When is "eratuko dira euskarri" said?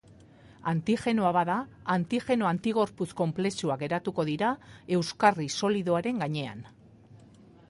3.91-5.51